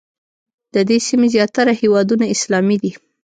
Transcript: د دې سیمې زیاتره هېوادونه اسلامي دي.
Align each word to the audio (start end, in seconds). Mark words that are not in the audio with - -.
د 0.73 0.75
دې 0.89 0.97
سیمې 1.07 1.27
زیاتره 1.35 1.73
هېوادونه 1.81 2.25
اسلامي 2.35 2.77
دي. 2.83 2.91